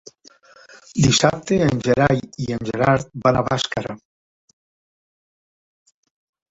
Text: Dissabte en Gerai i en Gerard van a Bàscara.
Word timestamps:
Dissabte 1.07 1.59
en 1.65 1.81
Gerai 1.87 2.21
i 2.47 2.57
en 2.57 2.65
Gerard 2.71 3.13
van 3.27 3.37
a 3.37 3.45
Bàscara. 3.51 3.97